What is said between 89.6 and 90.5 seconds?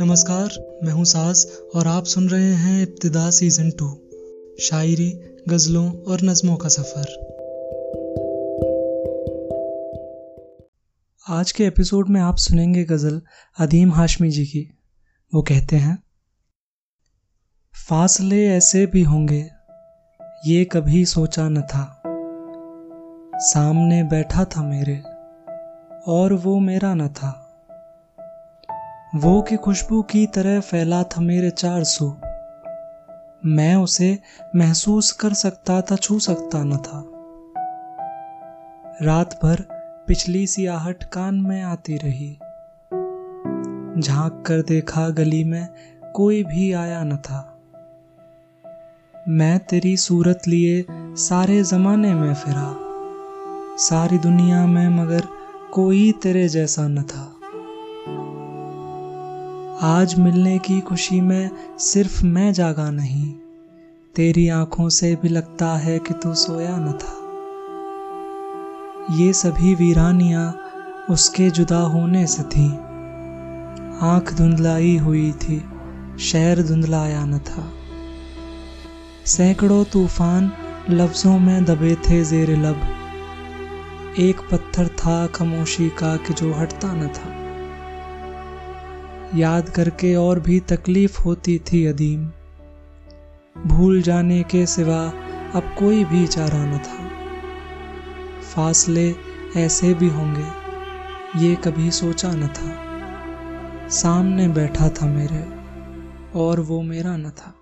करके और